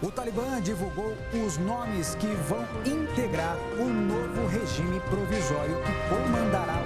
[0.00, 1.12] O Talibã divulgou
[1.44, 6.80] os nomes que vão integrar o novo regime provisório que comandará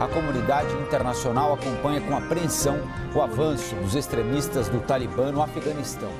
[0.00, 2.78] o A comunidade internacional acompanha com apreensão
[3.14, 6.10] o avanço dos extremistas do Talibã no Afeganistão.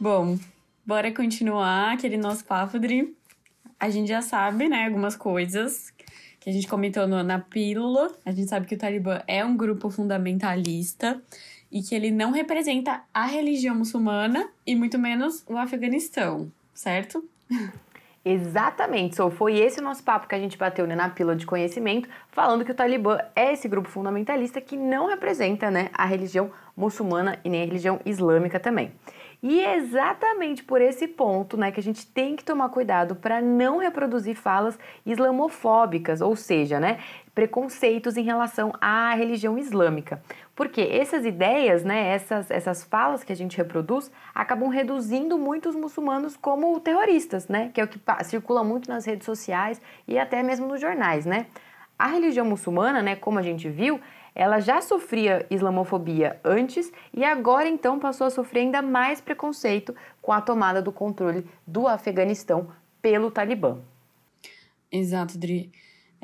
[0.00, 0.38] Bom,
[0.86, 3.14] bora continuar aquele nosso papo, Dri.
[3.78, 5.92] A gente já sabe, né, algumas coisas
[6.40, 8.10] que a gente comentou no, na pílula.
[8.24, 11.20] A gente sabe que o Talibã é um grupo fundamentalista
[11.72, 17.24] e que ele não representa a religião muçulmana e muito menos o Afeganistão, certo?
[18.24, 19.30] Exatamente, Sou.
[19.30, 22.64] Foi esse o nosso papo que a gente bateu né, na pílula de conhecimento, falando
[22.64, 27.48] que o Talibã é esse grupo fundamentalista que não representa né, a religião muçulmana e
[27.48, 28.92] nem a religião islâmica também.
[29.42, 33.42] E é exatamente por esse ponto né, que a gente tem que tomar cuidado para
[33.42, 37.00] não reproduzir falas islamofóbicas, ou seja, né,
[37.34, 40.22] preconceitos em relação à religião islâmica.
[40.54, 46.36] Porque essas ideias, né, essas, essas falas que a gente reproduz, acabam reduzindo muitos muçulmanos
[46.36, 50.66] como terroristas, né, que é o que circula muito nas redes sociais e até mesmo
[50.66, 51.46] nos jornais, né.
[51.98, 54.00] A religião muçulmana, né, como a gente viu,
[54.34, 60.32] ela já sofria islamofobia antes e agora então passou a sofrer ainda mais preconceito com
[60.32, 62.68] a tomada do controle do Afeganistão
[63.00, 63.78] pelo Talibã.
[64.90, 65.70] Exato, Dri.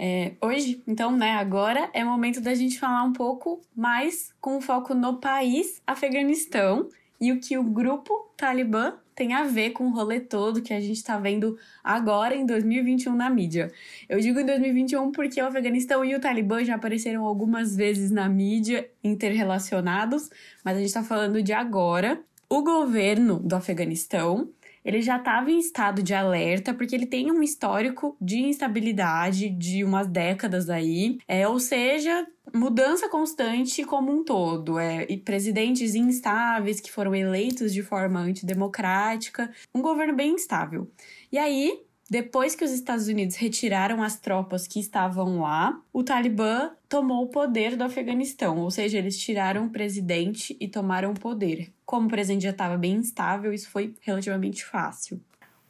[0.00, 4.94] É, hoje, então, né, agora é momento da gente falar um pouco mais com foco
[4.94, 6.88] no país Afeganistão
[7.20, 10.78] e o que o grupo Talibã tem a ver com o rolê todo que a
[10.78, 13.72] gente está vendo agora em 2021 na mídia.
[14.08, 18.28] Eu digo em 2021 porque o Afeganistão e o Talibã já apareceram algumas vezes na
[18.28, 20.30] mídia interrelacionados,
[20.64, 22.20] mas a gente está falando de agora.
[22.48, 24.48] O governo do Afeganistão
[24.88, 29.84] ele já estava em estado de alerta, porque ele tem um histórico de instabilidade de
[29.84, 36.80] umas décadas aí, é, ou seja, mudança constante como um todo, é, e presidentes instáveis
[36.80, 40.90] que foram eleitos de forma antidemocrática, um governo bem instável.
[41.30, 46.70] E aí, depois que os Estados Unidos retiraram as tropas que estavam lá, o Talibã
[46.88, 51.70] tomou o poder do Afeganistão, ou seja, eles tiraram o presidente e tomaram o poder.
[51.84, 55.20] Como o presidente já estava bem instável, isso foi relativamente fácil.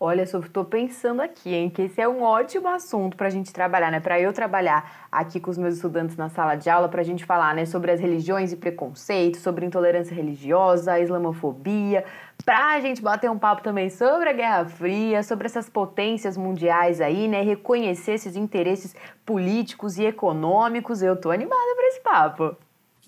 [0.01, 3.53] Olha, só estou pensando aqui, hein, que esse é um ótimo assunto para a gente
[3.53, 3.99] trabalhar, né?
[3.99, 7.25] Para eu trabalhar aqui com os meus estudantes na sala de aula, para a gente
[7.25, 12.05] falar, né, sobre as religiões e preconceitos, sobre intolerância religiosa, islamofobia,
[12.45, 17.01] para a gente bater um papo também sobre a Guerra Fria, sobre essas potências mundiais
[17.01, 17.43] aí, né?
[17.43, 18.95] Reconhecer esses interesses
[19.27, 21.03] políticos e econômicos.
[21.03, 22.57] Eu tô animada para esse papo.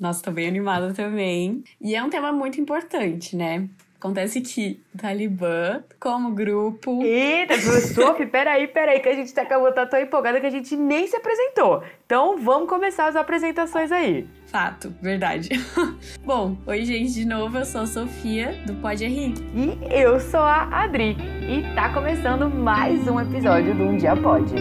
[0.01, 1.63] Nossa, tô bem animada também.
[1.81, 3.69] E é um tema muito importante, né?
[4.01, 7.03] Acontece que o Talibã, como grupo.
[7.03, 11.07] Eita, Sophie, peraí, peraí, que a gente tá, tá tão empolgada que a gente nem
[11.07, 11.83] se apresentou.
[12.07, 14.27] Então vamos começar as apresentações aí.
[14.47, 15.51] Fato, verdade.
[16.25, 19.35] Bom, oi, gente, de novo, eu sou a Sofia, do Pode Rir.
[19.55, 21.19] E eu sou a Adri.
[21.43, 24.55] E tá começando mais um episódio do Um Dia Pode.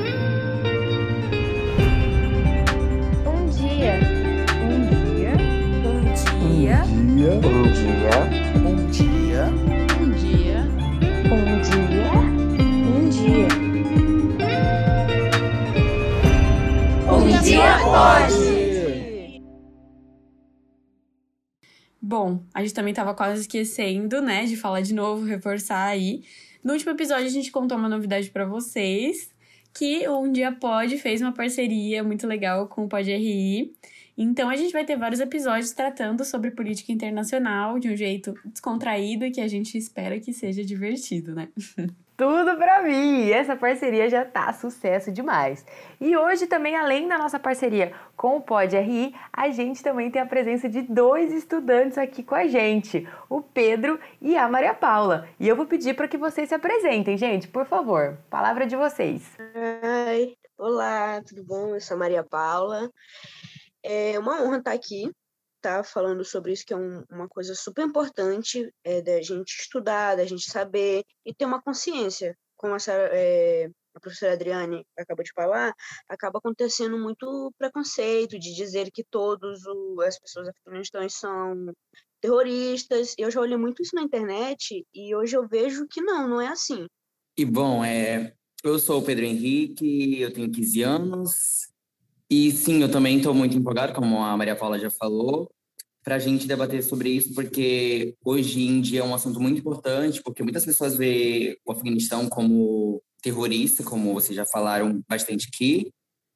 [3.25, 3.99] Um dia.
[4.65, 4.81] Um
[5.15, 5.31] dia.
[5.85, 6.83] Um dia.
[6.83, 7.31] Um dia.
[7.33, 8.35] Um dia.
[8.35, 8.38] Um
[17.89, 19.41] pode.
[22.01, 26.23] Bom, a gente também tava quase esquecendo, né, de falar de novo, reforçar aí.
[26.63, 29.29] No último episódio a gente contou uma novidade para vocês,
[29.73, 33.73] que o Um Dia Pode fez uma parceria muito legal com o Pode RI.
[34.17, 39.25] Então a gente vai ter vários episódios tratando sobre política internacional de um jeito descontraído
[39.25, 41.49] e que a gente espera que seja divertido, né?
[42.19, 43.31] Tudo pra mim!
[43.31, 45.65] Essa parceria já tá sucesso demais.
[46.01, 50.21] E hoje também, além da nossa parceria com o Pod RI, a gente também tem
[50.21, 55.29] a presença de dois estudantes aqui com a gente, o Pedro e a Maria Paula.
[55.39, 58.17] E eu vou pedir para que vocês se apresentem, gente, por favor.
[58.29, 59.23] Palavra de vocês.
[60.09, 61.73] Oi, olá, tudo bom?
[61.73, 62.91] Eu sou a Maria Paula.
[63.81, 65.09] É uma honra estar aqui,
[65.61, 65.83] tá?
[65.83, 70.25] Falando sobre isso, que é um, uma coisa super importante é, da gente estudar, da
[70.25, 72.37] gente saber e ter uma consciência.
[72.57, 75.73] Como a, senhora, é, a professora Adriane acabou de falar,
[76.07, 79.61] acaba acontecendo muito preconceito de dizer que todas
[80.05, 81.73] as pessoas afeganistãs são
[82.21, 83.15] terroristas.
[83.17, 86.47] Eu já olhei muito isso na internet e hoje eu vejo que não, não é
[86.47, 86.85] assim.
[87.37, 88.33] E bom, é,
[88.63, 91.69] eu sou o Pedro Henrique, eu tenho 15 anos.
[92.29, 95.49] E sim, eu também estou muito empolgado, como a Maria Paula já falou,
[96.03, 100.21] para a gente debater sobre isso, porque hoje em dia é um assunto muito importante,
[100.23, 105.91] porque muitas pessoas veem o Afeganistão como terrorista, como vocês já falaram bastante aqui,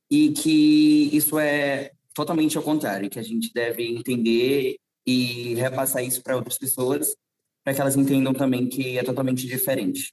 [0.09, 6.21] e que isso é totalmente ao contrário, que a gente deve entender e repassar isso
[6.23, 7.15] para outras pessoas,
[7.63, 10.11] para que elas entendam também que é totalmente diferente.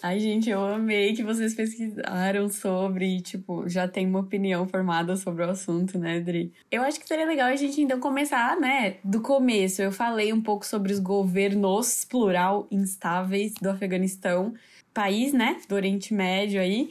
[0.00, 5.44] Ai, gente, eu amei que vocês pesquisaram sobre tipo, já tem uma opinião formada sobre
[5.44, 6.52] o assunto, né, Dri?
[6.70, 9.82] Eu acho que seria legal a gente então começar, né, do começo.
[9.82, 14.54] Eu falei um pouco sobre os governos, plural, instáveis do Afeganistão,
[14.94, 16.90] país, né, do Oriente Médio aí.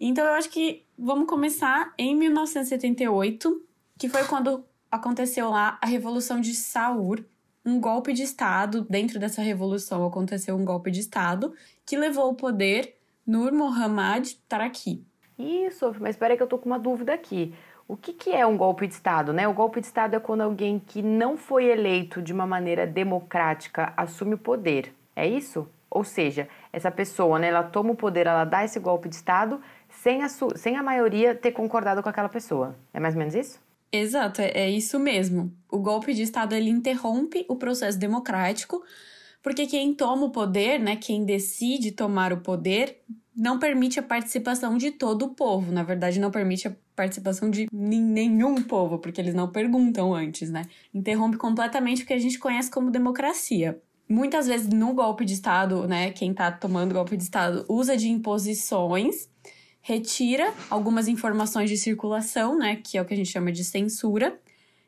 [0.00, 3.62] Então eu acho que vamos começar em 1978,
[3.98, 7.22] que foi quando aconteceu lá a Revolução de Saur,
[7.66, 8.86] um golpe de Estado.
[8.88, 11.52] Dentro dessa revolução aconteceu um golpe de Estado
[11.84, 12.94] que levou ao poder
[13.26, 15.04] Nur Mohammad Taraki.
[15.36, 17.52] Isso, mas espera que eu tô com uma dúvida aqui.
[17.88, 19.32] O que, que é um golpe de Estado?
[19.32, 19.46] Né?
[19.46, 23.92] O golpe de Estado é quando alguém que não foi eleito de uma maneira democrática
[23.96, 24.94] assume o poder.
[25.14, 25.68] É isso?
[25.90, 29.60] Ou seja, essa pessoa, né, ela toma o poder, ela dá esse golpe de Estado
[29.88, 32.76] sem a, sem a maioria ter concordado com aquela pessoa.
[32.92, 33.65] É mais ou menos isso?
[33.92, 35.52] Exato, é, é isso mesmo.
[35.70, 38.82] O golpe de Estado ele interrompe o processo democrático
[39.46, 43.00] porque quem toma o poder, né, quem decide tomar o poder,
[43.32, 45.70] não permite a participação de todo o povo.
[45.70, 50.62] Na verdade, não permite a participação de nenhum povo, porque eles não perguntam antes, né?
[50.92, 53.80] Interrompe completamente o que a gente conhece como democracia.
[54.08, 58.08] Muitas vezes no golpe de Estado, né, quem tá tomando golpe de Estado usa de
[58.08, 59.28] imposições,
[59.86, 64.36] retira algumas informações de circulação, né, que é o que a gente chama de censura,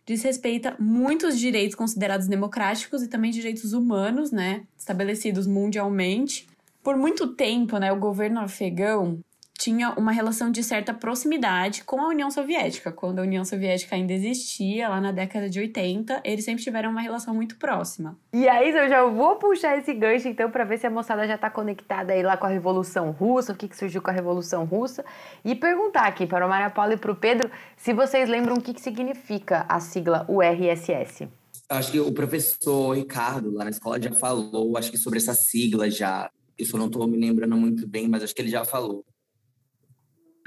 [0.04, 6.48] desrespeita muitos direitos considerados democráticos e também direitos humanos, né, estabelecidos mundialmente.
[6.82, 9.20] Por muito tempo, né, o governo afegão
[9.58, 12.92] tinha uma relação de certa proximidade com a União Soviética.
[12.92, 17.00] Quando a União Soviética ainda existia, lá na década de 80, eles sempre tiveram uma
[17.00, 18.16] relação muito próxima.
[18.32, 21.34] E aí, eu já vou puxar esse gancho então para ver se a moçada já
[21.34, 24.64] está conectada aí lá com a Revolução Russa, o que, que surgiu com a Revolução
[24.64, 25.04] Russa,
[25.44, 28.62] e perguntar aqui para o Maria Paula e para o Pedro se vocês lembram o
[28.62, 31.28] que, que significa a sigla URSS.
[31.68, 35.90] Acho que o professor Ricardo lá na escola já falou, acho que sobre essa sigla
[35.90, 36.30] já.
[36.56, 39.04] Isso eu não estou me lembrando muito bem, mas acho que ele já falou.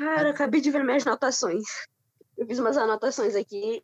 [0.01, 1.63] Cara, acabei de ver minhas anotações.
[2.35, 3.83] Eu fiz umas anotações aqui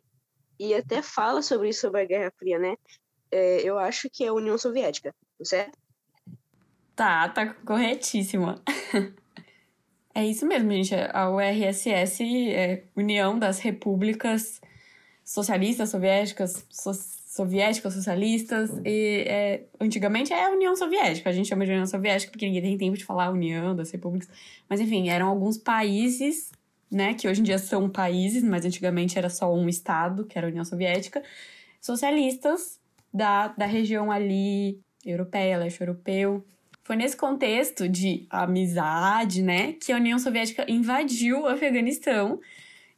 [0.58, 2.74] e até fala sobre isso, sobre a Guerra Fria, né?
[3.30, 5.78] É, eu acho que é a União Soviética, certo?
[6.96, 8.60] Tá, tá corretíssima.
[10.12, 10.92] é isso mesmo, gente.
[10.92, 14.60] A URSS é União das Repúblicas
[15.24, 16.90] Socialistas Soviéticas, so
[17.28, 22.32] soviéticas socialistas e é, antigamente é a União Soviética a gente chama de União Soviética
[22.32, 24.28] porque ninguém tem tempo de falar União das Repúblicas
[24.66, 26.50] mas enfim eram alguns países
[26.90, 30.46] né que hoje em dia são países mas antigamente era só um estado que era
[30.46, 31.22] a União Soviética
[31.82, 32.80] socialistas
[33.12, 36.42] da, da região ali europeia leste europeu.
[36.82, 42.40] Foi nesse contexto de amizade né que a União Soviética invadiu o Afeganistão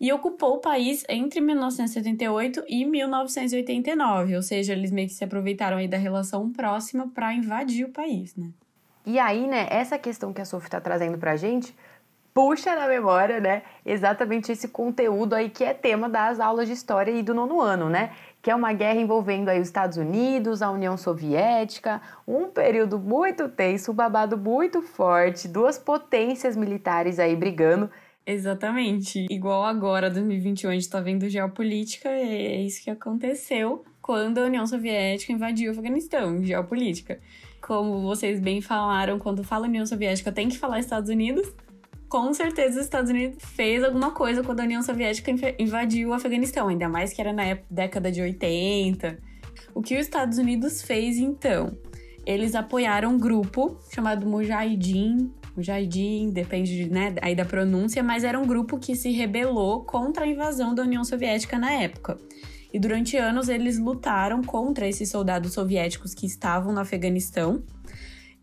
[0.01, 5.77] e ocupou o país entre 1978 e 1989, ou seja, eles meio que se aproveitaram
[5.77, 8.49] aí da relação próxima para invadir o país, né?
[9.05, 11.75] E aí, né, essa questão que a Sophie está trazendo para a gente
[12.33, 17.11] puxa na memória, né, exatamente esse conteúdo aí que é tema das aulas de história
[17.11, 18.13] e do nono ano, né?
[18.41, 23.49] Que é uma guerra envolvendo aí os Estados Unidos, a União Soviética, um período muito
[23.49, 27.91] tenso, um babado muito forte, duas potências militares aí brigando.
[28.27, 29.27] Exatamente.
[29.31, 34.67] Igual agora, 2021, a gente tá vendo geopolítica, é isso que aconteceu quando a União
[34.67, 37.21] Soviética invadiu o Afeganistão, geopolítica.
[37.61, 41.53] Como vocês bem falaram, quando fala União Soviética tem que falar Estados Unidos.
[42.09, 46.69] Com certeza os Estados Unidos fez alguma coisa quando a União Soviética invadiu o Afeganistão,
[46.69, 49.19] ainda mais que era na época, década de 80.
[49.75, 51.77] O que os Estados Unidos fez então?
[52.27, 58.47] Eles apoiaram um grupo chamado Mujahideen Mujahideen, depende né, aí da pronúncia, mas era um
[58.47, 62.19] grupo que se rebelou contra a invasão da União Soviética na época.
[62.73, 67.63] E durante anos eles lutaram contra esses soldados soviéticos que estavam no Afeganistão.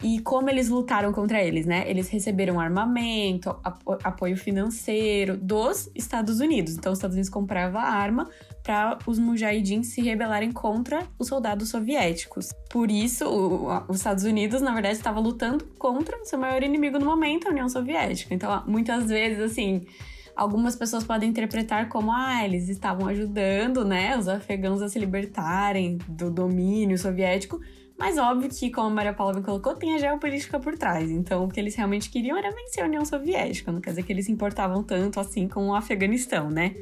[0.04, 1.90] E como eles lutaram contra eles, né?
[1.90, 3.56] Eles receberam armamento,
[4.04, 6.76] apoio financeiro dos Estados Unidos.
[6.76, 8.30] Então, os Estados Unidos comprava arma
[8.62, 12.54] para os mujahidins se rebelarem contra os soldados soviéticos.
[12.70, 17.00] Por isso, o, os Estados Unidos, na verdade, estava lutando contra o seu maior inimigo
[17.00, 18.36] no momento, a União Soviética.
[18.36, 19.88] Então, muitas vezes, assim,
[20.36, 25.98] algumas pessoas podem interpretar como ah, eles estavam ajudando, né, os afegãos a se libertarem
[26.08, 27.60] do domínio soviético,
[27.98, 31.10] mas óbvio que, como a Maria Paula me colocou, tem a geopolítica por trás.
[31.10, 33.72] Então, o que eles realmente queriam era vencer a União Soviética.
[33.72, 36.76] Não quer dizer que eles se importavam tanto assim com o Afeganistão, né?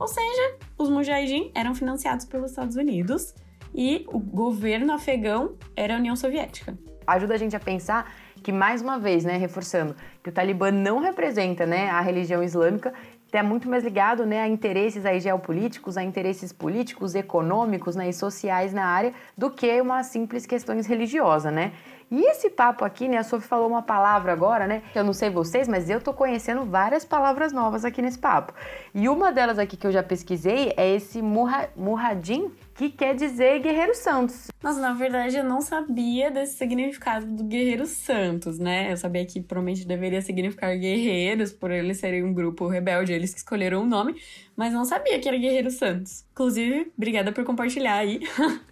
[0.00, 3.34] Ou seja, os mujahideen eram financiados pelos Estados Unidos
[3.74, 6.76] e o governo afegão era a União Soviética.
[7.06, 8.12] Ajuda a gente a pensar
[8.42, 12.92] que, mais uma vez, né, reforçando, que o Talibã não representa né, a religião islâmica
[13.32, 18.12] é muito mais ligado né, a interesses aí geopolíticos, a interesses políticos, econômicos né, e
[18.12, 21.72] sociais na área, do que uma simples questões religiosa, né?
[22.10, 23.18] E esse papo aqui, né?
[23.18, 24.82] A Sophie falou uma palavra agora, né?
[24.94, 28.54] Eu não sei vocês, mas eu tô conhecendo várias palavras novas aqui nesse papo.
[28.94, 33.94] E uma delas aqui que eu já pesquisei é esse Murradim, que quer dizer Guerreiro
[33.94, 34.48] Santos.
[34.62, 38.92] Nossa, na verdade eu não sabia desse significado do Guerreiro Santos, né?
[38.92, 43.40] Eu sabia que provavelmente deveria significar guerreiros, por eles serem um grupo rebelde, eles que
[43.40, 44.16] escolheram o nome,
[44.56, 46.24] mas não sabia que era Guerreiro Santos.
[46.32, 48.20] Inclusive, obrigada por compartilhar aí.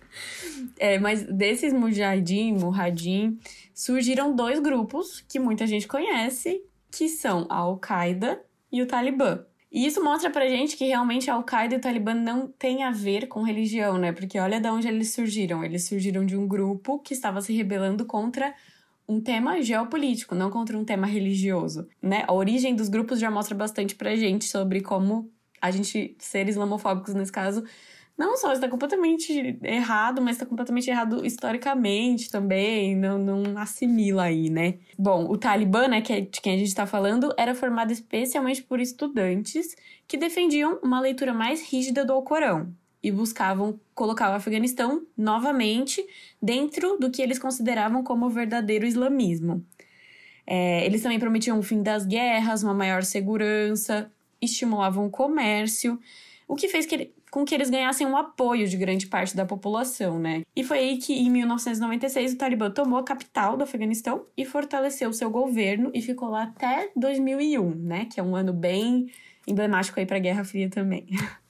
[0.79, 3.39] É, mas desses Mujahideen, Murradim,
[3.75, 9.45] surgiram dois grupos que muita gente conhece, que são a Al-Qaeda e o Talibã.
[9.71, 12.91] E isso mostra pra gente que realmente a Al-Qaeda e o Talibã não tem a
[12.91, 14.13] ver com religião, né?
[14.13, 15.65] Porque olha de onde eles surgiram.
[15.65, 18.55] Eles surgiram de um grupo que estava se rebelando contra
[19.09, 22.25] um tema geopolítico, não contra um tema religioso, né?
[22.27, 25.31] A origem dos grupos já mostra bastante pra gente sobre como
[25.61, 27.65] a gente ser islamofóbicos nesse caso
[28.17, 34.49] não só está completamente errado, mas está completamente errado historicamente também, não, não assimila aí,
[34.49, 34.79] né?
[34.99, 38.63] Bom, o Talibã, né, que é de quem a gente está falando, era formado especialmente
[38.63, 39.77] por estudantes
[40.09, 46.05] que defendiam uma leitura mais rígida do Alcorão e buscavam colocar o Afeganistão novamente
[46.41, 49.65] dentro do que eles consideravam como o verdadeiro islamismo.
[50.47, 56.01] É, eles também prometiam o fim das guerras, uma maior segurança, estimulavam o comércio,
[56.49, 59.45] o que fez que ele, com que eles ganhassem um apoio de grande parte da
[59.45, 60.43] população, né?
[60.55, 65.13] E foi aí que, em 1996, o Talibã tomou a capital do Afeganistão e fortaleceu
[65.13, 68.07] seu governo e ficou lá até 2001, né?
[68.07, 69.11] Que é um ano bem
[69.47, 71.07] emblemático aí para a Guerra Fria também.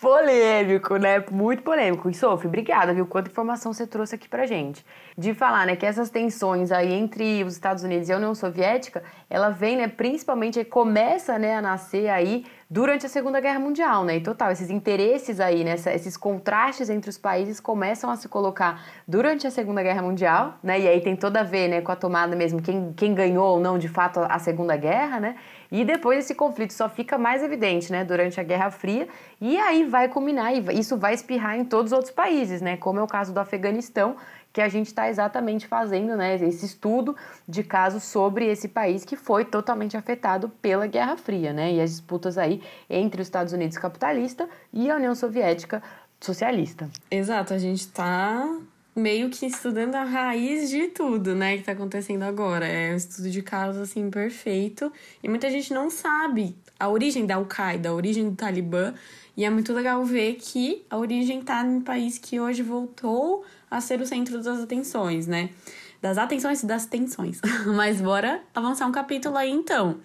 [0.00, 1.22] polêmico, né?
[1.30, 2.08] Muito polêmico.
[2.08, 3.06] E Sophie, obrigada, viu?
[3.06, 4.84] Quanta informação você trouxe aqui pra gente.
[5.16, 9.02] De falar, né, que essas tensões aí entre os Estados Unidos e a União Soviética,
[9.28, 14.16] ela vem, né, principalmente, começa, né, a nascer aí durante a Segunda Guerra Mundial, né?
[14.16, 18.82] E total, esses interesses aí, né, esses contrastes entre os países começam a se colocar
[19.06, 20.80] durante a Segunda Guerra Mundial, né?
[20.80, 23.60] E aí tem toda a ver, né, com a tomada mesmo, quem, quem ganhou ou
[23.60, 25.36] não, de fato, a Segunda Guerra, né?
[25.70, 29.08] E depois esse conflito só fica mais evidente, né, durante a Guerra Fria,
[29.40, 32.98] e aí vai culminar e isso vai espirrar em todos os outros países, né, como
[32.98, 34.16] é o caso do Afeganistão,
[34.52, 37.14] que a gente está exatamente fazendo, né, esse estudo
[37.48, 41.90] de casos sobre esse país que foi totalmente afetado pela Guerra Fria, né, e as
[41.90, 45.80] disputas aí entre os Estados Unidos capitalista e a União Soviética
[46.18, 46.90] socialista.
[47.10, 48.44] Exato, a gente está
[48.94, 52.66] meio que estudando a raiz de tudo, né, que tá acontecendo agora.
[52.66, 54.92] É um estudo de casos, assim, perfeito.
[55.22, 58.94] E muita gente não sabe a origem da Al-Qaeda, a origem do Talibã.
[59.36, 63.80] E é muito legal ver que a origem tá num país que hoje voltou a
[63.80, 65.50] ser o centro das atenções, né?
[66.02, 67.40] Das atenções e das tensões.
[67.76, 70.00] Mas bora avançar um capítulo aí, então.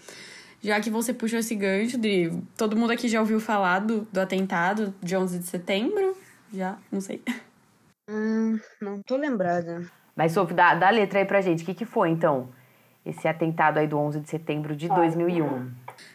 [0.61, 2.31] Já que você puxou esse gancho de...
[2.57, 6.15] Todo mundo aqui já ouviu falar do, do atentado de 11 de setembro?
[6.53, 6.77] Já?
[6.91, 7.21] Não sei.
[8.07, 9.83] Hum, não tô lembrada.
[10.15, 11.63] Mas, Sophie, dá, dá a letra aí pra gente.
[11.63, 12.50] O que, que foi, então,
[13.05, 15.71] esse atentado aí do 11 de setembro de 2001?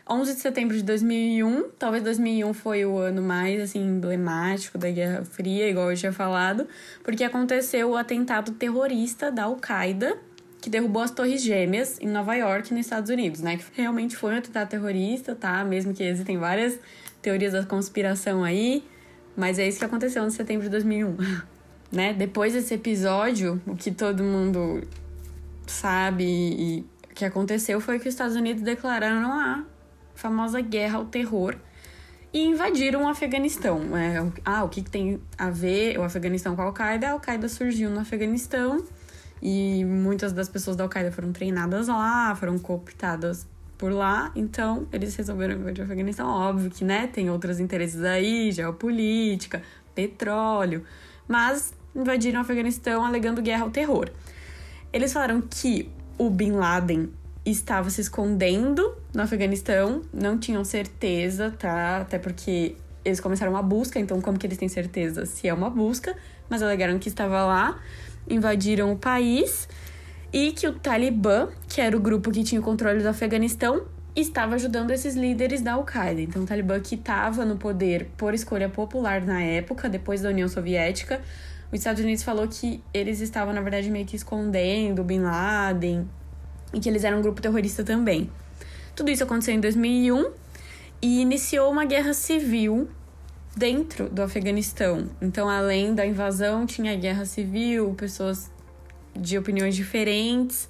[0.09, 5.25] 11 de setembro de 2001, talvez 2001 foi o ano mais assim emblemático da Guerra
[5.25, 6.67] Fria, igual eu tinha falado,
[7.03, 10.19] porque aconteceu o atentado terrorista da Al-Qaeda,
[10.61, 13.57] que derrubou as Torres Gêmeas em Nova York, nos Estados Unidos, né?
[13.57, 15.65] Que realmente foi um atentado terrorista, tá?
[15.65, 16.79] Mesmo que existem várias
[17.23, 18.85] teorias da conspiração aí,
[19.37, 21.17] mas é isso que aconteceu em setembro de 2001.
[21.91, 22.13] né?
[22.13, 24.83] Depois desse episódio, o que todo mundo
[25.67, 26.85] sabe e
[27.21, 29.63] que aconteceu foi que os Estados Unidos declararam a
[30.15, 31.55] famosa guerra ao terror
[32.33, 33.95] e invadiram o Afeganistão.
[33.95, 37.09] É, ah, o que, tem a ver o Afeganistão com a Al-Qaeda?
[37.09, 38.83] A Al-Qaeda surgiu no Afeganistão
[39.43, 45.15] e muitas das pessoas da Al-Qaeda foram treinadas lá, foram cooptadas por lá, então eles
[45.15, 46.27] resolveram invadir o Afeganistão.
[46.27, 49.63] Óbvio que, né, tem outros interesses aí, geopolítica,
[49.95, 50.85] petróleo,
[51.29, 54.11] mas invadiram o Afeganistão alegando guerra ao terror.
[54.93, 57.11] Eles falaram que o Bin Laden
[57.45, 61.99] estava se escondendo no Afeganistão, não tinham certeza, tá?
[61.99, 65.71] Até porque eles começaram uma busca, então como que eles têm certeza se é uma
[65.71, 66.15] busca?
[66.49, 67.79] Mas alegaram que estava lá,
[68.29, 69.69] invadiram o país
[70.33, 74.57] e que o Talibã, que era o grupo que tinha o controle do Afeganistão, estava
[74.57, 76.21] ajudando esses líderes da Al-Qaeda.
[76.21, 80.49] Então, o Talibã que estava no poder por escolha popular na época, depois da União
[80.49, 81.21] Soviética,
[81.73, 86.09] os Estados Unidos falou que eles estavam, na verdade, meio que escondendo Bin Laden
[86.75, 88.31] e que eles eram um grupo terrorista também.
[88.95, 90.31] Tudo isso aconteceu em 2001
[91.01, 92.89] e iniciou uma guerra civil
[93.57, 95.09] dentro do Afeganistão.
[95.21, 98.51] Então, além da invasão, tinha guerra civil, pessoas
[99.15, 100.69] de opiniões diferentes.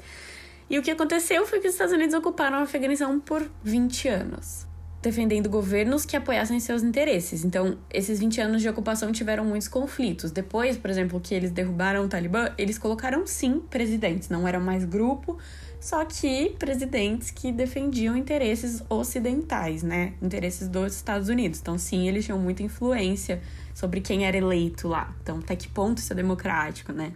[0.68, 4.69] E o que aconteceu foi que os Estados Unidos ocuparam o Afeganistão por 20 anos.
[5.02, 7.44] Defendendo governos que apoiassem seus interesses.
[7.44, 10.30] Então, esses 20 anos de ocupação tiveram muitos conflitos.
[10.30, 14.84] Depois, por exemplo, que eles derrubaram o Talibã, eles colocaram sim presidentes, não eram mais
[14.84, 15.38] grupo,
[15.80, 20.12] só que presidentes que defendiam interesses ocidentais, né?
[20.20, 21.60] Interesses dos Estados Unidos.
[21.60, 23.40] Então, sim, eles tinham muita influência
[23.74, 25.14] sobre quem era eleito lá.
[25.22, 27.14] Então, até que ponto isso é democrático, né?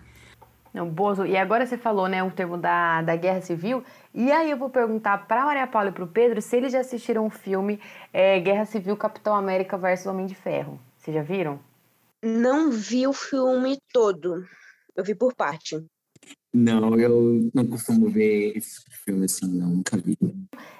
[0.73, 3.85] Não, Bozo, e agora você falou, né, o termo da, da guerra civil,
[4.15, 6.81] e aí eu vou perguntar para Maria Paula e para o Pedro se eles já
[6.81, 7.81] assistiram o filme
[8.13, 10.79] é, Guerra Civil Capitão América versus Homem de Ferro.
[10.97, 11.59] Vocês já viram?
[12.23, 14.45] Não vi o filme todo.
[14.95, 15.85] Eu vi por parte.
[16.55, 20.17] Não, eu não costumo ver esse filme assim, não, nunca vi.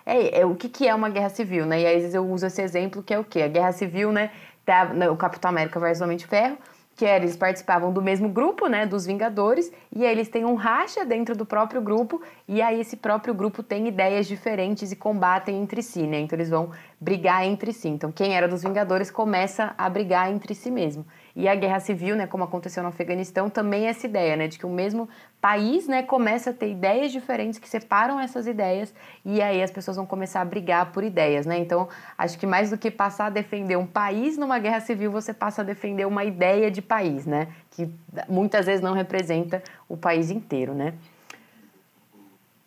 [0.07, 1.83] É, é, o que, que é uma guerra civil, né?
[1.83, 3.43] E aí, às vezes eu uso esse exemplo que é o quê?
[3.43, 4.31] A guerra civil, né?
[4.65, 6.57] Tá, né, o Capitão América versus Homem de Ferro
[6.97, 10.55] que era, eles participavam do mesmo grupo, né, dos Vingadores, e aí eles têm um
[10.55, 15.61] racha dentro do próprio grupo, e aí esse próprio grupo tem ideias diferentes e combatem
[15.61, 16.21] entre si, né?
[16.21, 16.71] Então eles vão
[17.01, 17.89] brigar entre si.
[17.89, 21.05] Então quem era dos Vingadores começa a brigar entre si mesmo.
[21.37, 24.57] E a guerra civil, né, como aconteceu no Afeganistão, também é essa ideia, né, de
[24.57, 25.09] que o mesmo
[25.41, 29.97] país, né, começa a ter ideias diferentes que separam essas ideias e aí as pessoas
[29.97, 31.59] vão começar a brigar por ideias, né?
[31.59, 35.35] Então, acho que mais do que passar a defender um país numa guerra civil, você
[35.35, 37.91] passa a defender uma ideia de país, né, que
[38.29, 40.95] muitas vezes não representa o país inteiro, né?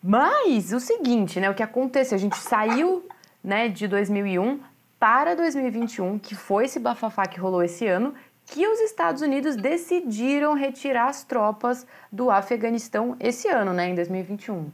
[0.02, 3.06] Mas o seguinte, né, o que aconteceu, a gente saiu,
[3.42, 4.60] né, de 2001
[4.98, 8.14] para 2021, que foi esse bafafá que rolou esse ano,
[8.46, 14.70] que os Estados Unidos decidiram retirar as tropas do Afeganistão esse ano, né, em 2021.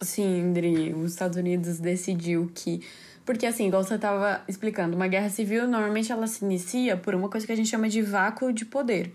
[0.00, 2.80] Sim, Indri, os Estados Unidos decidiu que
[3.24, 7.28] porque assim, igual você estava explicando, uma guerra civil normalmente ela se inicia por uma
[7.28, 9.12] coisa que a gente chama de vácuo de poder.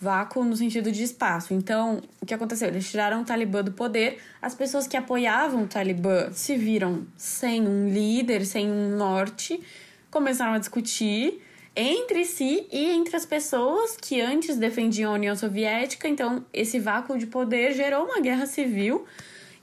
[0.00, 1.54] Vácuo no sentido de espaço.
[1.54, 2.68] Então, o que aconteceu?
[2.68, 4.18] Eles tiraram o Talibã do poder.
[4.42, 9.62] As pessoas que apoiavam o Talibã se viram sem um líder, sem um norte,
[10.10, 11.40] começaram a discutir
[11.76, 16.08] entre si e entre as pessoas que antes defendiam a União Soviética.
[16.08, 19.06] Então, esse vácuo de poder gerou uma guerra civil.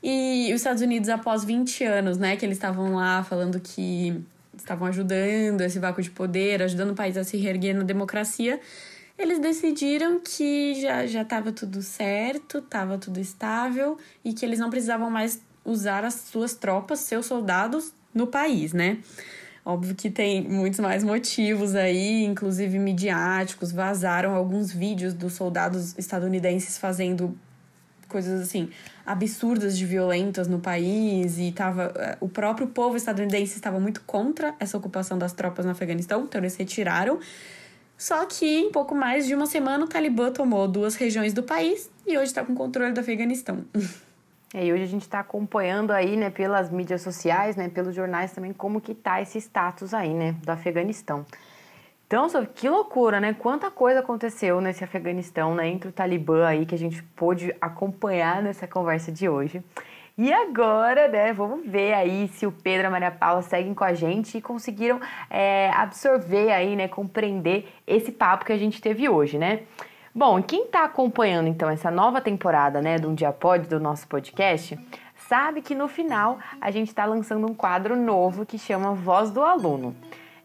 [0.03, 4.19] E os Estados Unidos, após 20 anos, né, que eles estavam lá falando que
[4.57, 8.59] estavam ajudando esse vácuo de poder, ajudando o país a se reerguer na democracia,
[9.17, 14.69] eles decidiram que já já estava tudo certo, estava tudo estável e que eles não
[14.69, 18.97] precisavam mais usar as suas tropas, seus soldados no país, né?
[19.63, 26.79] Óbvio que tem muitos mais motivos aí, inclusive midiáticos, vazaram alguns vídeos dos soldados estadunidenses
[26.79, 27.37] fazendo
[28.11, 28.69] coisas assim
[29.05, 34.53] absurdas de violentas no país e tava eh, o próprio povo estadunidense estava muito contra
[34.59, 37.19] essa ocupação das tropas no Afeganistão, então eles retiraram.
[37.97, 41.89] Só que em pouco mais de uma semana o Talibã tomou duas regiões do país
[42.05, 43.65] e hoje está com controle do Afeganistão.
[44.53, 48.33] É, e hoje a gente está acompanhando aí, né, pelas mídias sociais, né, pelos jornais
[48.33, 51.25] também, como que tá esse status aí, né, do Afeganistão.
[52.11, 53.33] Então, que loucura, né?
[53.33, 58.43] Quanta coisa aconteceu nesse Afeganistão, né, entre o Talibã aí, que a gente pôde acompanhar
[58.43, 59.63] nessa conversa de hoje.
[60.17, 63.85] E agora, né, vamos ver aí se o Pedro e a Maria Paula seguem com
[63.85, 69.07] a gente e conseguiram é, absorver aí, né, compreender esse papo que a gente teve
[69.07, 69.61] hoje, né?
[70.13, 74.05] Bom, quem está acompanhando então essa nova temporada, né, do Um Dia Pode do nosso
[74.09, 74.77] podcast,
[75.15, 79.41] sabe que no final a gente está lançando um quadro novo que chama Voz do
[79.41, 79.95] Aluno.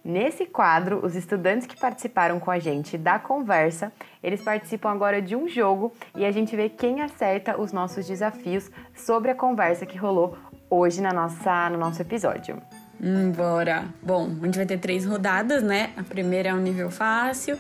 [0.07, 3.93] Nesse quadro, os estudantes que participaram com a gente da conversa,
[4.23, 8.71] eles participam agora de um jogo e a gente vê quem acerta os nossos desafios
[8.95, 10.39] sobre a conversa que rolou
[10.71, 12.63] hoje na nossa, no nosso episódio.
[13.03, 13.87] Hum, bora!
[14.01, 15.91] Bom, a gente vai ter três rodadas, né?
[15.97, 17.59] A primeira é um nível fácil,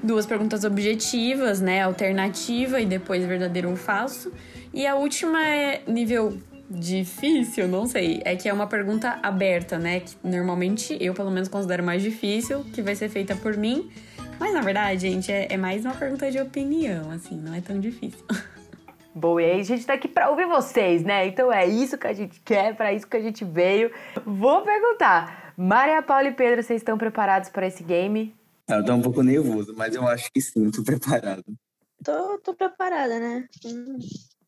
[0.00, 1.82] duas perguntas objetivas, né?
[1.82, 4.32] Alternativa e depois verdadeiro ou falso.
[4.72, 6.38] E a última é nível
[6.72, 8.22] difícil, não sei.
[8.24, 10.00] É que é uma pergunta aberta, né?
[10.00, 13.90] Que normalmente eu, pelo menos, considero mais difícil, que vai ser feita por mim.
[14.38, 17.78] Mas na verdade, gente, é, é mais uma pergunta de opinião, assim, não é tão
[17.78, 18.24] difícil.
[19.14, 21.26] Boa, e aí a gente tá aqui pra ouvir vocês, né?
[21.26, 23.92] Então é isso que a gente quer, para isso que a gente veio.
[24.24, 28.34] Vou perguntar, Maria Paula e Pedro, vocês estão preparados para esse game?
[28.68, 31.44] Eu tô um pouco nervoso, mas eu acho que sim, tô preparado.
[32.02, 33.46] Tô, tô preparada, né?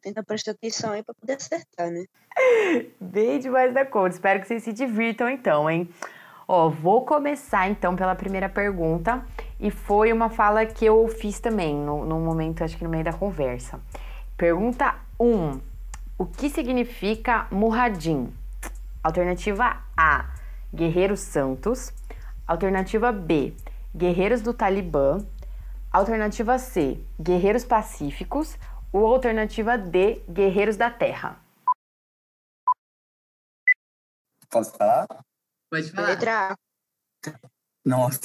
[0.04, 2.04] Tenta prestar atenção aí pra poder acertar, né?
[3.00, 4.10] Bem demais da conta.
[4.10, 5.88] Espero que vocês se divirtam então, hein?
[6.46, 9.24] Ó, vou começar então pela primeira pergunta.
[9.58, 13.02] E foi uma fala que eu fiz também, no, no momento, acho que no meio
[13.02, 13.80] da conversa.
[14.36, 15.26] Pergunta 1.
[15.26, 15.60] Um,
[16.18, 18.30] o que significa Murradim?
[19.02, 20.34] Alternativa A,
[20.74, 21.94] Guerreiros Santos.
[22.46, 23.54] Alternativa B,
[23.96, 25.24] Guerreiros do Talibã.
[25.90, 28.58] Alternativa C, Guerreiros Pacíficos.
[28.94, 31.42] Ou alternativa D, Guerreiros da Terra.
[34.48, 35.08] Posso falar?
[35.68, 36.08] Pode falar.
[36.10, 36.56] Letra A.
[37.84, 38.20] Nossa,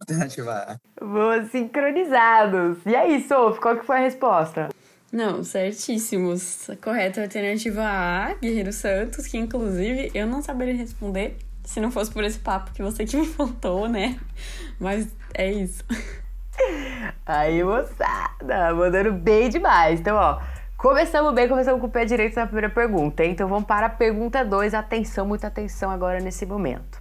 [0.00, 1.04] alternativa A.
[1.04, 2.84] Boa, sincronizados.
[2.84, 4.70] E aí, Sof, qual que foi a resposta?
[5.12, 6.68] Não, certíssimos.
[6.68, 12.10] A correta alternativa A, Guerreiro Santos, que inclusive eu não saberia responder se não fosse
[12.10, 14.18] por esse papo que você que me contou, né?
[14.80, 15.84] Mas é isso.
[17.26, 20.00] Aí, moçada, mandando bem demais.
[20.00, 20.40] Então, ó,
[20.76, 23.24] começamos bem, começamos com o pé direito na primeira pergunta.
[23.24, 23.32] hein?
[23.32, 24.74] Então, vamos para a pergunta 2.
[24.74, 26.98] Atenção, muita atenção agora nesse momento.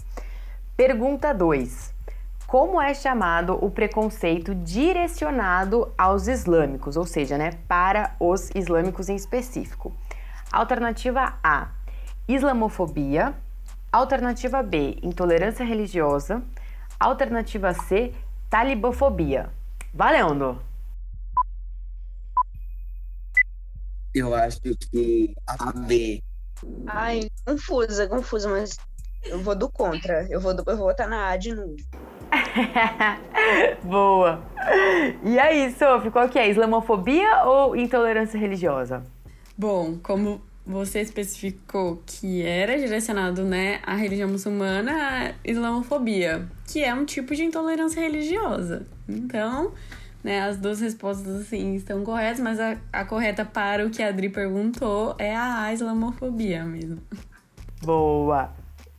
[0.76, 1.96] Pergunta 2.
[2.48, 9.16] Como é chamado o preconceito direcionado aos islâmicos, ou seja, né, para os islâmicos em
[9.16, 9.94] específico?
[10.52, 11.68] Alternativa A:
[12.26, 13.34] islamofobia.
[13.92, 16.42] Alternativa B: intolerância religiosa.
[16.98, 18.14] Alternativa C:
[18.50, 19.50] talibofobia.
[19.94, 20.62] Valendo!
[24.14, 26.24] Eu acho que a B.
[26.88, 28.78] Ai, confusa, confusa, mas
[29.26, 30.26] eu vou do contra.
[30.30, 31.76] Eu vou, do, eu vou botar na A de novo.
[33.84, 34.42] Boa!
[35.24, 36.50] E aí, Sophie, qual que é?
[36.50, 39.06] Islamofobia ou intolerância religiosa?
[39.58, 46.94] Bom, como você especificou que era direcionado, né, à religião muçulmana, a islamofobia, que é
[46.94, 48.86] um tipo de intolerância religiosa.
[49.08, 49.72] Então,
[50.22, 54.10] né, as duas respostas, assim, estão corretas, mas a, a correta para o que a
[54.10, 57.02] Adri perguntou é a islamofobia mesmo.
[57.82, 58.54] Boa!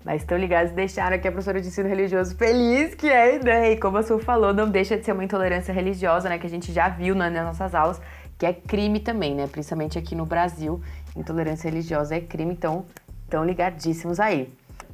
[0.04, 3.72] Mas estão ligados deixaram aqui a professora de ensino religioso feliz, que é, né?
[3.72, 6.38] E como a Su falou, não deixa de ser uma intolerância religiosa, né?
[6.38, 8.00] Que a gente já viu né, nas nossas aulas,
[8.38, 9.48] que é crime também, né?
[9.48, 10.81] Principalmente aqui no Brasil,
[11.16, 12.87] intolerância religiosa é crime, então
[13.24, 14.51] estão ligadíssimos aí.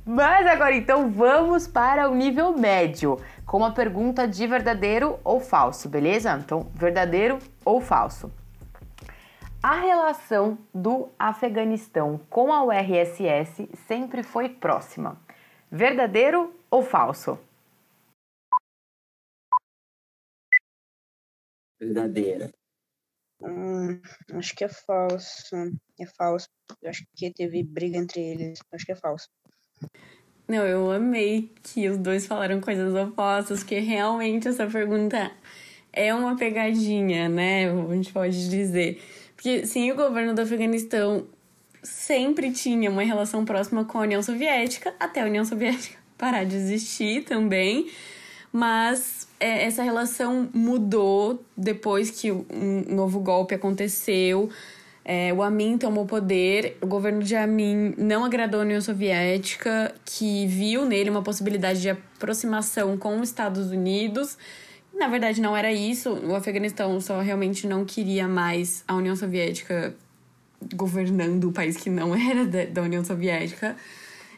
[0.07, 5.89] Mas agora então vamos para o nível médio, com uma pergunta de verdadeiro ou falso,
[5.89, 6.33] beleza?
[6.37, 8.31] Então, verdadeiro ou falso.
[9.63, 15.19] A relação do Afeganistão com a URSS sempre foi próxima.
[15.71, 17.39] Verdadeiro ou falso?
[21.81, 22.51] Verdadeira.
[23.45, 24.01] Hum,
[24.33, 25.55] acho que é falso.
[26.01, 26.49] É falso.
[26.85, 28.59] Acho que teve briga entre eles.
[28.73, 29.29] Acho que é falso.
[30.49, 35.31] Não, eu amei que os dois falaram coisas opostas, porque realmente essa pergunta
[35.93, 37.71] é uma pegadinha, né?
[37.71, 39.03] A gente pode dizer.
[39.35, 41.27] Porque sim, o governo do Afeganistão
[41.83, 46.57] sempre tinha uma relação próxima com a União Soviética, até a União Soviética parar de
[46.57, 47.91] existir também.
[48.57, 54.49] Mas é, essa relação mudou depois que um novo golpe aconteceu.
[55.05, 60.47] É, o Amin tomou poder, o governo de Amin não agradou a União Soviética, que
[60.47, 64.38] viu nele uma possibilidade de aproximação com os Estados Unidos.
[64.95, 66.12] Na verdade, não era isso.
[66.12, 69.97] O Afeganistão só realmente não queria mais a União Soviética
[70.77, 73.77] governando o país que não era da, União Soviética.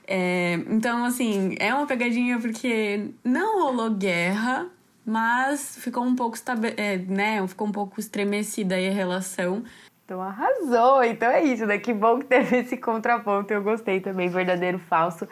[0.07, 4.69] É, então, assim, é uma pegadinha porque não rolou guerra,
[5.05, 6.37] mas ficou um pouco,
[6.77, 9.65] é, né, ficou um pouco estremecida aí a relação.
[10.05, 11.03] Então arrasou!
[11.03, 11.79] Então é isso, né?
[11.79, 13.53] Que bom que teve esse contraponto.
[13.53, 15.27] Eu gostei também, verdadeiro, falso.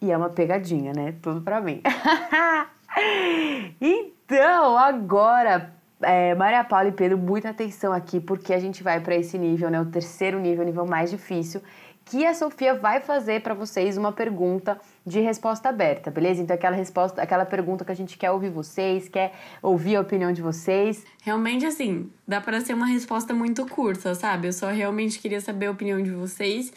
[0.00, 1.14] E é uma pegadinha, né?
[1.20, 1.82] Tudo pra mim.
[3.78, 9.14] então, agora, é, Maria Paula e Pedro, muita atenção aqui, porque a gente vai para
[9.14, 9.78] esse nível, né?
[9.78, 11.62] O terceiro nível, o nível mais difícil,
[12.04, 16.42] que a Sofia vai fazer para vocês uma pergunta de resposta aberta, beleza?
[16.42, 20.32] Então aquela resposta, aquela pergunta que a gente quer ouvir vocês, quer ouvir a opinião
[20.32, 21.04] de vocês.
[21.22, 24.48] Realmente assim, dá para ser uma resposta muito curta, sabe?
[24.48, 26.72] Eu só realmente queria saber a opinião de vocês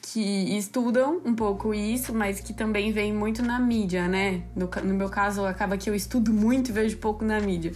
[0.00, 4.42] que estudam um pouco isso, mas que também vem muito na mídia, né?
[4.56, 7.72] No, no meu caso, acaba que eu estudo muito e vejo pouco na mídia.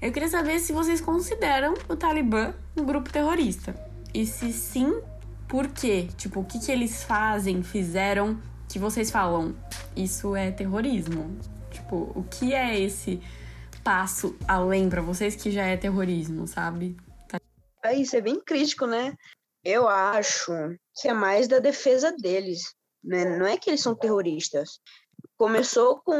[0.00, 3.74] Eu queria saber se vocês consideram o Talibã um grupo terrorista.
[4.12, 5.00] E se sim,
[5.52, 6.08] por quê?
[6.16, 9.54] Tipo, o que, que eles fazem, fizeram, que vocês falam,
[9.94, 11.38] isso é terrorismo?
[11.70, 13.20] Tipo, o que é esse
[13.84, 16.96] passo além para vocês que já é terrorismo, sabe?
[17.28, 17.38] Tá.
[17.84, 19.14] É isso, é bem crítico, né?
[19.62, 20.52] Eu acho
[20.94, 23.36] que é mais da defesa deles, né?
[23.36, 24.80] Não é que eles são terroristas.
[25.36, 26.14] Começou com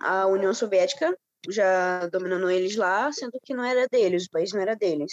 [0.00, 1.12] a União Soviética
[1.48, 5.12] já dominando eles lá, sendo que não era deles, o país não era deles.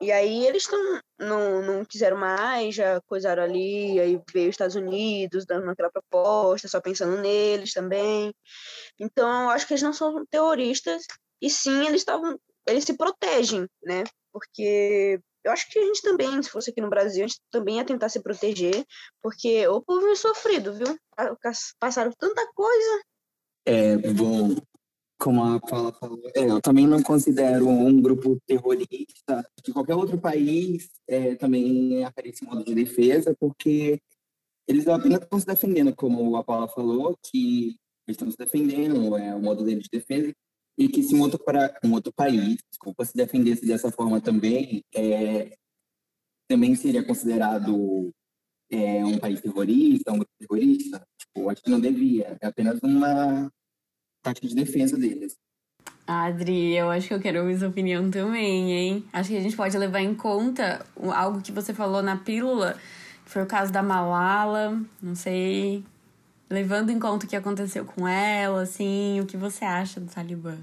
[0.00, 4.74] E aí eles tão, não, não quiseram mais, já coisaram ali, aí veio os Estados
[4.74, 8.34] Unidos dando aquela proposta, só pensando neles também.
[8.98, 11.04] Então, eu acho que eles não são terroristas,
[11.40, 14.04] e sim, eles estavam, eles se protegem, né?
[14.32, 17.76] Porque eu acho que a gente também, se fosse aqui no Brasil, a gente também
[17.76, 18.84] ia tentar se proteger,
[19.22, 20.98] porque o povo é sofrido, viu?
[21.78, 23.02] Passaram tanta coisa.
[23.66, 24.56] É, bom,
[25.20, 29.46] como a Paula falou, é, eu também não considero um grupo terrorista.
[29.62, 34.00] De qualquer outro país é, também aparece em modo de defesa, porque
[34.66, 39.34] eles apenas estão se defendendo, como a Paula falou, que eles estão se defendendo, é
[39.34, 40.32] o modo deles de defesa,
[40.78, 44.82] e que se um outro, pra, um outro país, desculpa, se defendesse dessa forma também,
[44.94, 45.54] é,
[46.48, 48.10] também seria considerado
[48.70, 51.06] é, um país terrorista, um grupo terrorista.
[51.18, 53.50] Tipo, acho que não devia, é apenas uma
[54.22, 55.36] tática de defesa deles.
[56.06, 59.04] Adri, eu acho que eu quero ouvir sua opinião também, hein?
[59.12, 62.76] Acho que a gente pode levar em conta algo que você falou na pílula,
[63.24, 65.84] que foi o caso da Malala, não sei,
[66.50, 70.58] levando em conta o que aconteceu com ela, assim, o que você acha do Talibã?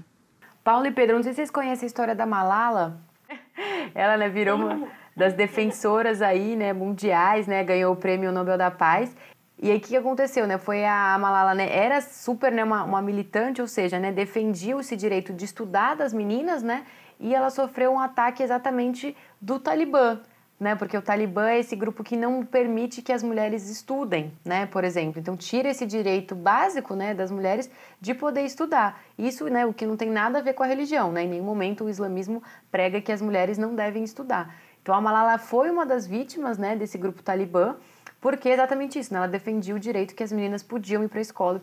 [0.62, 3.00] Paulo e Pedro, não sei se vocês conhecem a história da Malala.
[3.94, 8.70] Ela, né, virou uma das defensoras aí, né, mundiais, né, ganhou o prêmio Nobel da
[8.70, 9.16] Paz.
[9.60, 10.56] E aí o que aconteceu, né?
[10.56, 11.68] Foi a Malala, né?
[11.74, 16.12] Era super, né, uma, uma militante, ou seja, né, defendia esse direito de estudar das
[16.12, 16.86] meninas, né?
[17.18, 20.20] E ela sofreu um ataque exatamente do Talibã,
[20.60, 20.76] né?
[20.76, 24.66] Porque o Talibã é esse grupo que não permite que as mulheres estudem, né?
[24.66, 27.68] Por exemplo, então tira esse direito básico, né, das mulheres
[28.00, 29.00] de poder estudar.
[29.18, 31.24] Isso, né, o que não tem nada a ver com a religião, né?
[31.24, 32.40] Em nenhum momento o islamismo
[32.70, 34.54] prega que as mulheres não devem estudar.
[34.80, 37.76] Então a Malala foi uma das vítimas, né, desse grupo Talibã.
[38.20, 39.18] Porque é exatamente isso, né?
[39.18, 41.62] Ela defendia o direito que as meninas podiam ir para a escola,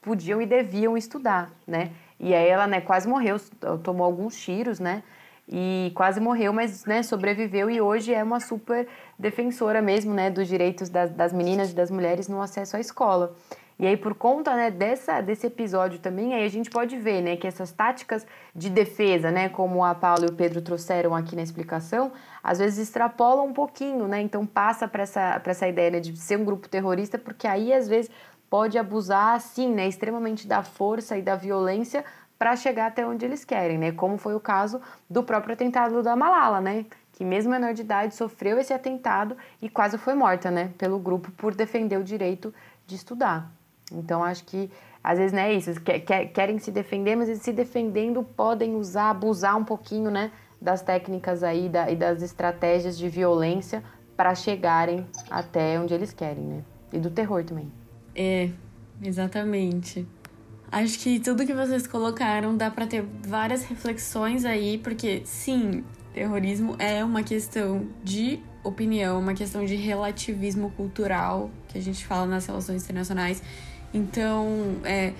[0.00, 1.90] podiam e deviam estudar, né?
[2.18, 3.36] E aí ela, né, quase morreu,
[3.82, 5.02] tomou alguns tiros, né?
[5.48, 8.88] E quase morreu, mas, né, sobreviveu e hoje é uma super
[9.18, 13.34] defensora mesmo, né, dos direitos das, das meninas e das mulheres no acesso à escola.
[13.78, 17.36] E aí, por conta né, dessa, desse episódio também, aí a gente pode ver né,
[17.36, 21.42] que essas táticas de defesa, né, como a Paula e o Pedro trouxeram aqui na
[21.42, 22.10] explicação,
[22.42, 24.20] às vezes extrapolam um pouquinho, né?
[24.22, 27.86] Então passa para essa, essa ideia né, de ser um grupo terrorista, porque aí às
[27.86, 28.10] vezes
[28.48, 32.02] pode abusar, assim, né, extremamente da força e da violência
[32.38, 33.92] para chegar até onde eles querem, né?
[33.92, 36.86] Como foi o caso do próprio atentado da Malala, né?
[37.12, 40.70] Que mesmo menor de idade sofreu esse atentado e quase foi morta, né?
[40.78, 42.54] Pelo grupo por defender o direito
[42.86, 43.50] de estudar.
[43.92, 44.70] Então acho que
[45.02, 45.70] às vezes não é isso,
[46.34, 51.68] querem se defender, mas se defendendo podem usar, abusar um pouquinho, né, das técnicas aí
[51.68, 53.84] da, e das estratégias de violência
[54.16, 56.64] para chegarem até onde eles querem, né?
[56.92, 57.70] E do terror também.
[58.14, 58.50] É,
[59.00, 60.06] exatamente.
[60.72, 66.74] Acho que tudo que vocês colocaram dá para ter várias reflexões aí, porque sim, terrorismo
[66.78, 72.46] é uma questão de opinião, uma questão de relativismo cultural que a gente fala nas
[72.46, 73.42] relações internacionais
[73.92, 75.12] então, é,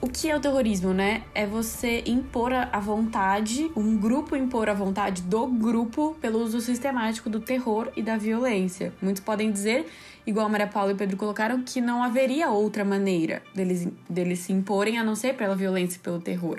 [0.00, 1.24] o que é o terrorismo, né?
[1.34, 7.28] É você impor a vontade, um grupo impor a vontade do grupo pelo uso sistemático
[7.28, 8.94] do terror e da violência.
[9.02, 9.86] Muitos podem dizer,
[10.26, 14.98] igual Maria Paula e Pedro colocaram, que não haveria outra maneira deles, deles se imporem
[14.98, 16.58] a não ser pela violência e pelo terror.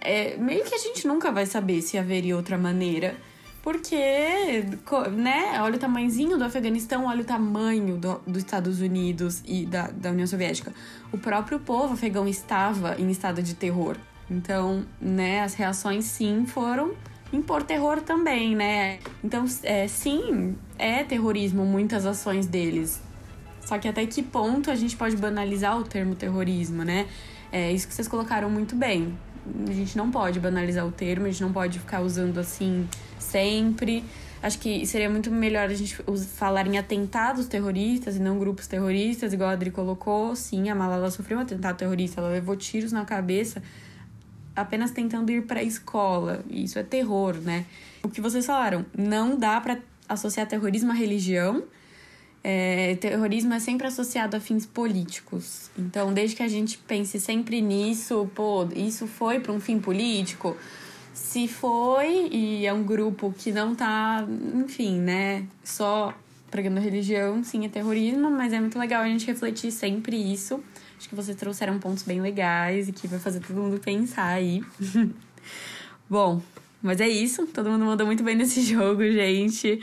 [0.00, 3.14] É, meio que a gente nunca vai saber se haveria outra maneira
[3.62, 4.64] porque,
[5.12, 9.88] né, olha o tamanhozinho do Afeganistão, olha o tamanho do, dos Estados Unidos e da,
[9.88, 10.72] da União Soviética.
[11.12, 13.96] O próprio povo afegão estava em estado de terror.
[14.28, 16.92] Então, né, as reações sim foram
[17.32, 18.98] impor terror também, né?
[19.22, 23.00] Então, é, sim, é terrorismo muitas ações deles.
[23.60, 27.06] Só que até que ponto a gente pode banalizar o termo terrorismo, né?
[27.52, 29.16] É isso que vocês colocaram muito bem.
[29.68, 34.04] A gente não pode banalizar o termo, a gente não pode ficar usando assim sempre.
[34.42, 35.96] Acho que seria muito melhor a gente
[36.34, 40.34] falar em atentados terroristas e não grupos terroristas, igual a Adri colocou.
[40.34, 43.62] Sim, a Malala sofreu um atentado terrorista, ela levou tiros na cabeça
[44.54, 46.44] apenas tentando ir para a escola.
[46.48, 47.64] Isso é terror, né?
[48.02, 49.78] O que vocês falaram, não dá para
[50.08, 51.64] associar terrorismo à religião.
[52.44, 55.70] É, terrorismo é sempre associado a fins políticos.
[55.78, 60.56] Então, desde que a gente pense sempre nisso, pô, isso foi para um fim político,
[61.14, 66.12] se foi e é um grupo que não tá, enfim, né, só
[66.50, 70.62] pregando religião, sim, é terrorismo, mas é muito legal a gente refletir sempre isso.
[70.98, 74.62] Acho que vocês trouxeram pontos bem legais e que vai fazer todo mundo pensar aí.
[76.08, 76.42] Bom,
[76.82, 77.46] mas é isso.
[77.46, 79.82] Todo mundo mandou muito bem nesse jogo, gente.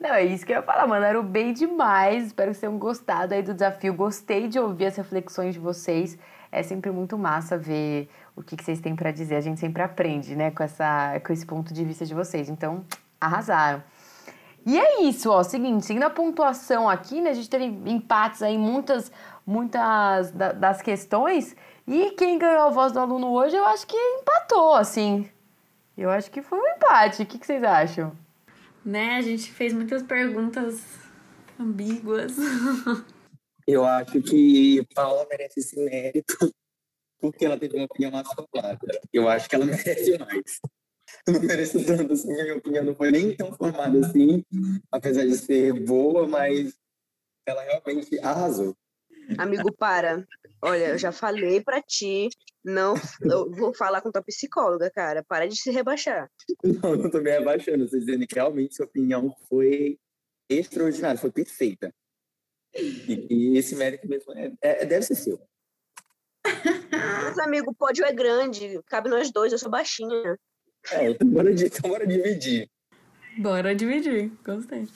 [0.00, 2.26] Não, é isso que eu ia falar, mandaram bem demais.
[2.26, 3.92] Espero que vocês tenham gostado aí do desafio.
[3.92, 6.16] Gostei de ouvir as reflexões de vocês.
[6.52, 9.34] É sempre muito massa ver o que, que vocês têm para dizer.
[9.34, 12.48] A gente sempre aprende, né, com, essa, com esse ponto de vista de vocês.
[12.48, 12.84] Então,
[13.20, 13.82] arrasaram.
[14.64, 15.42] E é isso, ó.
[15.42, 17.30] Seguinte, seguindo a pontuação aqui, né?
[17.30, 19.10] A gente teve empates aí, muitas,
[19.44, 21.56] muitas da, das questões.
[21.86, 25.28] E quem ganhou a voz do aluno hoje, eu acho que empatou, assim.
[25.96, 27.22] Eu acho que foi um empate.
[27.22, 28.12] O que, que vocês acham?
[28.88, 30.80] Né, a gente fez muitas perguntas
[31.60, 32.32] ambíguas.
[33.66, 36.50] Eu acho que Paula merece esse mérito
[37.20, 39.00] porque ela teve uma opinião mais formada.
[39.12, 40.58] Eu acho que ela merece mais.
[41.26, 44.42] Eu não mereço tanto assim, minha opinião não foi nem tão formada assim,
[44.90, 46.72] apesar de ser boa, mas
[47.44, 48.74] ela realmente arrasou.
[49.36, 50.26] Amigo, para.
[50.62, 52.30] Olha, eu já falei pra ti,
[52.68, 55.24] não, eu vou falar com tua psicóloga, cara.
[55.26, 56.30] Para de se rebaixar.
[56.62, 59.98] Não, não tô me rebaixando, estou dizendo que realmente sua opinião foi
[60.48, 61.92] extraordinária, foi perfeita.
[62.74, 65.40] E, e esse mérito mesmo é, é- deve ser seu.
[66.90, 70.38] Mas, amigo, o pódio é grande, cabe nós dois, eu sou baixinha.
[70.92, 72.70] É, então bora, então bora dividir.
[73.38, 74.32] Bora dividir.
[74.44, 74.88] Gostei.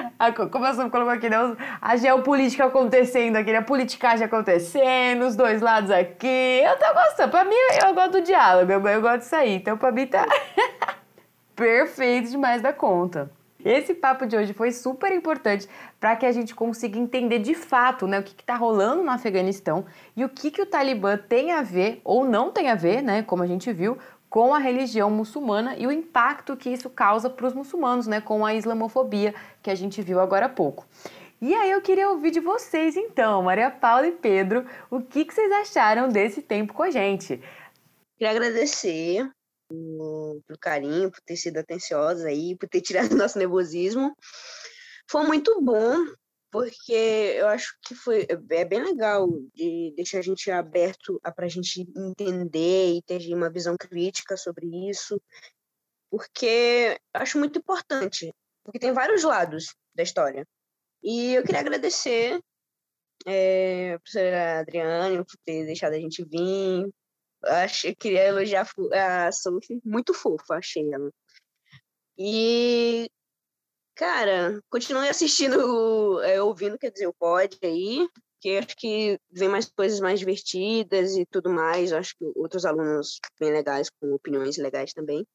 [0.18, 1.36] A, co- como a Sophie colocou aqui, né?
[1.80, 3.58] A geopolítica acontecendo aqui, né?
[3.58, 6.62] a politicagem acontecendo, os dois lados aqui.
[6.64, 7.30] Eu tô gostando.
[7.30, 7.54] Pra mim,
[7.84, 9.54] eu gosto do diálogo, eu, eu gosto disso aí.
[9.54, 10.26] Então, pra mim, tá
[11.54, 13.30] perfeito demais da conta.
[13.64, 18.06] Esse papo de hoje foi super importante para que a gente consiga entender de fato
[18.06, 19.84] né, o que está rolando no Afeganistão
[20.16, 23.22] e o que, que o Talibã tem a ver ou não tem a ver, né,
[23.22, 23.98] como a gente viu,
[24.36, 28.44] com a religião muçulmana e o impacto que isso causa para os muçulmanos, né, com
[28.44, 30.86] a islamofobia que a gente viu agora há pouco.
[31.40, 35.32] E aí eu queria ouvir de vocês então, Maria Paula e Pedro, o que, que
[35.32, 37.40] vocês acharam desse tempo com a gente?
[38.18, 39.26] Queria agradecer
[39.70, 44.14] pelo, pelo carinho, por ter sido atenciosa aí, por ter tirado nosso nervosismo.
[45.10, 45.96] Foi muito bom,
[46.50, 51.48] porque eu acho que foi é bem legal de deixar a gente aberto para a
[51.48, 55.20] gente entender e ter uma visão crítica sobre isso,
[56.10, 58.32] porque eu acho muito importante,
[58.64, 60.46] porque tem vários lados da história.
[61.02, 62.40] E eu queria agradecer
[63.26, 66.88] é, a professora Adriane por ter deixado a gente vir,
[67.44, 71.10] Achei, queria elogiar a Fu- a Sophie, muito fofa, achei ela.
[72.18, 73.08] E,
[73.96, 78.06] cara, continue assistindo, é, ouvindo, quer dizer, o pod aí,
[78.40, 81.92] que acho que vem mais coisas mais divertidas e tudo mais.
[81.92, 85.26] Acho que outros alunos bem legais, com opiniões legais também.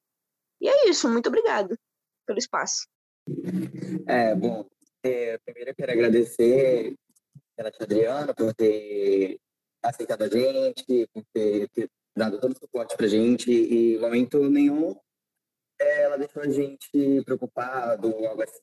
[0.61, 1.75] E é isso, muito obrigada
[2.25, 2.87] pelo espaço.
[4.07, 4.65] É, bom,
[5.03, 6.95] é, primeiro eu quero agradecer
[7.57, 9.39] a tia Adriana por ter
[9.83, 14.95] aceitado a gente, por ter, ter dado todo o suporte pra gente e momento nenhum
[16.01, 16.89] ela deixou a gente
[17.25, 18.59] preocupado, algo assim.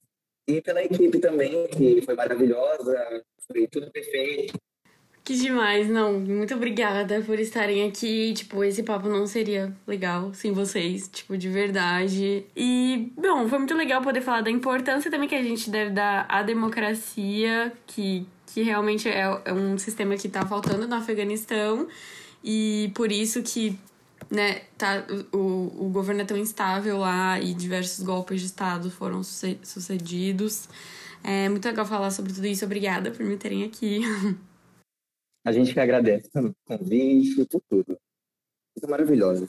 [0.46, 4.58] E pela equipe também, que foi maravilhosa, foi tudo perfeito.
[5.28, 6.18] Que demais, não.
[6.18, 8.32] Muito obrigada por estarem aqui.
[8.32, 12.46] Tipo, esse papo não seria legal sem vocês, tipo, de verdade.
[12.56, 16.24] E, bom, foi muito legal poder falar da importância também que a gente deve dar
[16.30, 21.86] à democracia, que, que realmente é, é um sistema que tá faltando no Afeganistão.
[22.42, 23.78] E por isso que,
[24.30, 29.22] né, tá, o, o governo é tão instável lá e diversos golpes de Estado foram
[29.22, 30.68] suce- sucedidos.
[31.24, 32.64] É muito legal falar sobre tudo isso.
[32.64, 34.00] Obrigada por me terem aqui.
[35.46, 37.98] A gente que agradece pelo convite, por tudo.
[38.76, 39.48] Muito maravilhosa.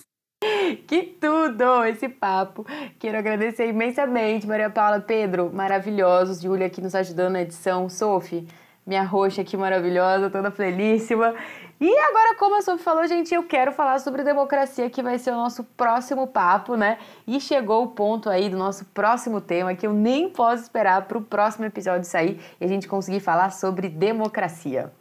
[0.87, 2.65] Que tudo esse papo.
[2.97, 6.41] Quero agradecer imensamente, Maria Paula, Pedro, maravilhosos.
[6.41, 7.89] Júlia aqui nos ajudando na edição.
[7.89, 8.47] Sophie,
[8.89, 11.36] minha roxa aqui maravilhosa, toda felíssima.
[11.80, 15.32] E agora, como a Sophie falou, gente, eu quero falar sobre democracia, que vai ser
[15.32, 16.97] o nosso próximo papo, né?
[17.28, 21.19] E chegou o ponto aí do nosso próximo tema, que eu nem posso esperar para
[21.19, 24.91] o próximo episódio sair e a gente conseguir falar sobre democracia.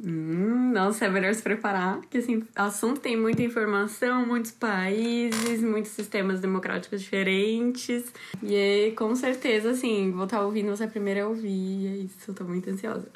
[0.00, 5.60] Hum, nossa, é melhor se preparar, porque assim, o assunto tem muita informação, muitos países,
[5.60, 8.12] muitos sistemas democráticos diferentes.
[8.40, 12.34] E aí, com certeza, assim, vou estar ouvindo você primeiro a ouvir, é isso, eu
[12.34, 13.08] tô muito ansiosa.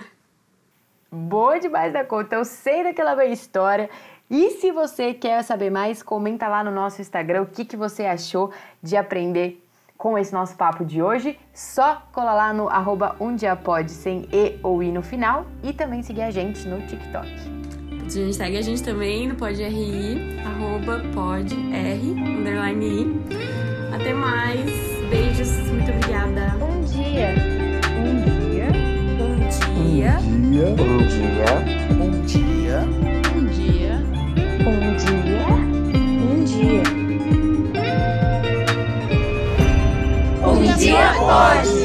[1.11, 3.89] Boa demais da conta, eu sei daquela velha história.
[4.29, 8.07] E se você quer saber mais, comenta lá no nosso Instagram o que, que você
[8.07, 8.51] achou
[8.83, 9.62] de aprender
[10.03, 11.39] com esse nosso papo de hoje.
[11.55, 15.47] Só cola lá no arroba um dia pode, sem E ou I no final.
[15.63, 17.29] E também seguir a gente no TikTok.
[18.05, 23.95] A gente segue a gente também no podRI, arroba podr, underline I.
[23.95, 24.69] Até mais,
[25.09, 26.53] beijos, muito obrigada.
[26.57, 27.35] Um dia.
[27.97, 28.67] Um dia,
[29.23, 29.37] Um
[29.95, 30.19] dia.
[30.51, 32.03] dia, Bom dia.
[32.03, 32.83] um dia.
[32.83, 33.12] Um dia.
[40.93, 41.13] Dia.
[41.13, 41.82] Dia pode.